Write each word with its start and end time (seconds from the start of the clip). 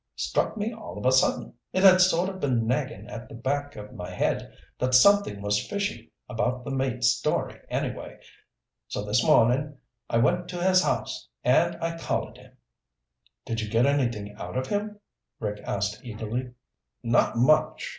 Struck 0.15 0.57
me 0.57 0.73
all 0.73 0.97
of 0.97 1.05
a 1.05 1.11
sudden. 1.11 1.53
It 1.73 1.83
had 1.83 2.01
sort 2.01 2.27
of 2.27 2.39
been 2.39 2.65
nagging 2.65 3.05
at 3.05 3.29
the 3.29 3.35
back 3.35 3.75
of 3.75 3.93
my 3.93 4.09
head 4.09 4.51
that 4.79 4.95
something 4.95 5.43
was 5.43 5.63
fishy 5.67 6.11
about 6.27 6.63
that 6.65 6.71
mate's 6.71 7.09
story 7.11 7.59
anyway, 7.69 8.17
so 8.87 9.03
this 9.05 9.23
morning 9.23 9.77
I 10.09 10.17
went 10.17 10.47
to 10.47 10.57
his 10.63 10.81
house 10.81 11.29
and 11.43 11.75
I 11.83 11.99
collared 11.99 12.39
him." 12.39 12.53
"Did 13.45 13.61
you 13.61 13.69
get 13.69 13.85
anything 13.85 14.33
out 14.37 14.57
of 14.57 14.65
him?" 14.65 14.99
Rick 15.39 15.59
asked 15.65 16.03
eagerly. 16.03 16.55
"Not 17.03 17.37
much. 17.37 17.87